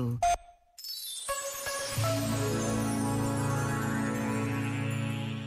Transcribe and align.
mundo. 0.00 0.29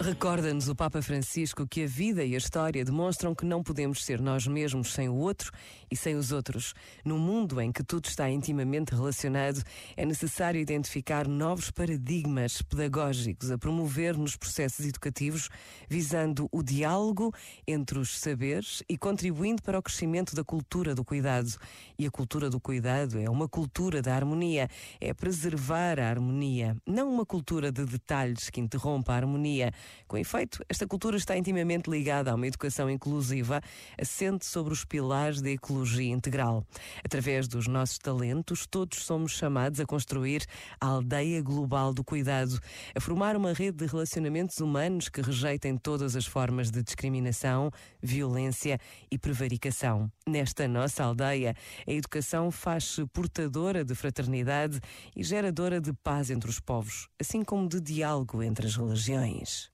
Recorda-nos 0.00 0.68
o 0.68 0.74
Papa 0.74 1.00
Francisco 1.00 1.66
que 1.66 1.84
a 1.84 1.86
vida 1.86 2.24
e 2.24 2.34
a 2.34 2.38
história 2.38 2.84
demonstram 2.84 3.34
que 3.34 3.46
não 3.46 3.62
podemos 3.62 4.04
ser 4.04 4.20
nós 4.20 4.46
mesmos 4.46 4.92
sem 4.92 5.08
o 5.08 5.14
outro 5.14 5.50
e 5.90 5.96
sem 5.96 6.16
os 6.16 6.32
outros. 6.32 6.74
No 7.04 7.16
mundo 7.16 7.60
em 7.60 7.72
que 7.72 7.82
tudo 7.82 8.06
está 8.06 8.28
intimamente 8.28 8.94
relacionado, 8.94 9.62
é 9.96 10.04
necessário 10.04 10.60
identificar 10.60 11.28
novos 11.28 11.70
paradigmas 11.70 12.60
pedagógicos 12.60 13.50
a 13.50 13.56
promover 13.56 14.16
nos 14.16 14.36
processos 14.36 14.84
educativos, 14.84 15.48
visando 15.88 16.48
o 16.52 16.62
diálogo 16.62 17.32
entre 17.66 17.98
os 17.98 18.18
saberes 18.18 18.82
e 18.88 18.98
contribuindo 18.98 19.62
para 19.62 19.78
o 19.78 19.82
crescimento 19.82 20.34
da 20.34 20.44
cultura 20.44 20.94
do 20.94 21.04
cuidado. 21.04 21.50
E 21.98 22.04
a 22.04 22.10
cultura 22.10 22.50
do 22.50 22.60
cuidado 22.60 23.18
é 23.18 23.30
uma 23.30 23.48
cultura 23.48 24.02
da 24.02 24.14
harmonia, 24.14 24.68
é 25.00 25.14
preservar 25.14 26.00
a 26.00 26.10
harmonia, 26.10 26.76
não 26.86 27.08
uma 27.08 27.24
cultura 27.24 27.70
de 27.70 27.84
detalhes 27.86 28.50
que 28.50 28.60
interrompa 28.60 29.12
a 29.12 29.16
harmonia 29.16 29.72
com 30.06 30.18
efeito, 30.18 30.64
esta 30.68 30.86
cultura 30.86 31.16
está 31.16 31.36
intimamente 31.36 31.90
ligada 31.90 32.30
a 32.30 32.34
uma 32.34 32.46
educação 32.46 32.90
inclusiva, 32.90 33.60
assente 34.00 34.46
sobre 34.46 34.72
os 34.72 34.84
pilares 34.84 35.40
da 35.40 35.50
ecologia 35.50 36.12
integral. 36.12 36.64
Através 37.04 37.48
dos 37.48 37.66
nossos 37.66 37.98
talentos, 37.98 38.66
todos 38.66 39.04
somos 39.04 39.32
chamados 39.32 39.80
a 39.80 39.86
construir 39.86 40.44
a 40.80 40.86
aldeia 40.86 41.42
global 41.42 41.92
do 41.92 42.04
cuidado, 42.04 42.58
a 42.94 43.00
formar 43.00 43.36
uma 43.36 43.52
rede 43.52 43.78
de 43.78 43.86
relacionamentos 43.86 44.58
humanos 44.58 45.08
que 45.08 45.20
rejeitem 45.20 45.76
todas 45.76 46.16
as 46.16 46.26
formas 46.26 46.70
de 46.70 46.82
discriminação, 46.82 47.70
violência 48.02 48.78
e 49.10 49.18
prevaricação. 49.18 50.10
Nesta 50.26 50.68
nossa 50.68 51.04
aldeia, 51.04 51.54
a 51.86 51.92
educação 51.92 52.50
faz-se 52.50 53.04
portadora 53.06 53.84
de 53.84 53.94
fraternidade 53.94 54.80
e 55.16 55.22
geradora 55.22 55.80
de 55.80 55.92
paz 55.92 56.30
entre 56.30 56.48
os 56.48 56.60
povos, 56.60 57.08
assim 57.20 57.42
como 57.42 57.68
de 57.68 57.80
diálogo 57.80 58.42
entre 58.42 58.66
as 58.66 58.76
religiões. 58.76 59.73